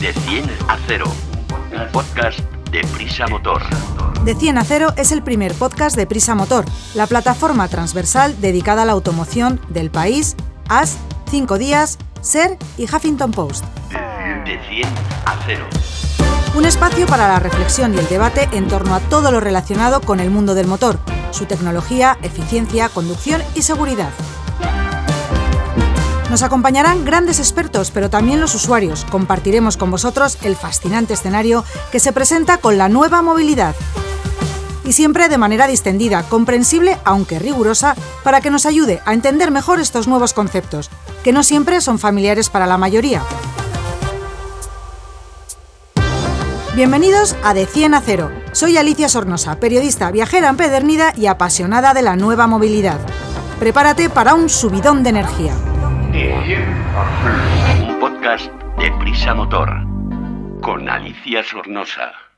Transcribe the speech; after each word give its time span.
De 0.00 0.14
100 0.14 0.44
a 0.66 0.78
0, 0.86 1.04
un 1.72 1.92
podcast 1.92 2.38
de 2.70 2.80
Prisa 2.94 3.26
Motor. 3.26 3.60
De 4.24 4.34
100 4.34 4.56
a 4.56 4.64
0 4.64 4.94
es 4.96 5.12
el 5.12 5.22
primer 5.22 5.52
podcast 5.52 5.94
de 5.94 6.06
Prisa 6.06 6.34
Motor, 6.34 6.64
la 6.94 7.06
plataforma 7.06 7.68
transversal 7.68 8.40
dedicada 8.40 8.82
a 8.82 8.84
la 8.86 8.92
automoción 8.92 9.60
del 9.68 9.90
país, 9.90 10.36
AS, 10.70 10.96
5 11.30 11.58
días, 11.58 11.98
SER 12.22 12.56
y 12.78 12.84
Huffington 12.84 13.30
Post. 13.30 13.66
De 14.46 14.58
100 14.70 14.88
a 15.26 15.36
0. 15.44 15.66
Un 16.54 16.64
espacio 16.64 17.06
para 17.06 17.28
la 17.28 17.38
reflexión 17.38 17.94
y 17.94 17.98
el 17.98 18.08
debate 18.08 18.48
en 18.52 18.68
torno 18.68 18.94
a 18.94 19.00
todo 19.00 19.30
lo 19.30 19.40
relacionado 19.40 20.00
con 20.00 20.18
el 20.18 20.30
mundo 20.30 20.54
del 20.54 20.66
motor, 20.66 20.98
su 21.30 21.44
tecnología, 21.44 22.16
eficiencia, 22.22 22.88
conducción 22.88 23.42
y 23.54 23.60
seguridad. 23.60 24.12
Nos 26.30 26.44
acompañarán 26.44 27.04
grandes 27.04 27.40
expertos, 27.40 27.90
pero 27.90 28.08
también 28.08 28.40
los 28.40 28.54
usuarios. 28.54 29.04
Compartiremos 29.10 29.76
con 29.76 29.90
vosotros 29.90 30.38
el 30.44 30.54
fascinante 30.54 31.14
escenario 31.14 31.64
que 31.90 31.98
se 31.98 32.12
presenta 32.12 32.58
con 32.58 32.78
la 32.78 32.88
nueva 32.88 33.20
movilidad. 33.20 33.74
Y 34.84 34.92
siempre 34.92 35.28
de 35.28 35.38
manera 35.38 35.66
distendida, 35.66 36.22
comprensible 36.22 36.98
aunque 37.04 37.40
rigurosa, 37.40 37.96
para 38.22 38.40
que 38.40 38.50
nos 38.50 38.64
ayude 38.64 39.00
a 39.06 39.12
entender 39.12 39.50
mejor 39.50 39.80
estos 39.80 40.06
nuevos 40.06 40.32
conceptos, 40.32 40.88
que 41.24 41.32
no 41.32 41.42
siempre 41.42 41.80
son 41.80 41.98
familiares 41.98 42.48
para 42.48 42.66
la 42.66 42.78
mayoría. 42.78 43.24
Bienvenidos 46.76 47.34
a 47.42 47.54
De 47.54 47.66
100 47.66 47.94
a 47.94 48.00
0. 48.02 48.30
Soy 48.52 48.76
Alicia 48.76 49.08
Sornosa, 49.08 49.56
periodista 49.58 50.12
viajera 50.12 50.48
empedernida 50.48 51.12
y 51.16 51.26
apasionada 51.26 51.92
de 51.92 52.02
la 52.02 52.14
nueva 52.14 52.46
movilidad. 52.46 53.00
Prepárate 53.58 54.08
para 54.08 54.34
un 54.34 54.48
subidón 54.48 55.02
de 55.02 55.10
energía. 55.10 55.54
Un 56.12 58.00
podcast 58.00 58.50
de 58.78 58.90
Prisa 58.98 59.32
Motor. 59.32 59.70
Con 60.60 60.88
Alicia 60.88 61.44
Sornosa. 61.44 62.29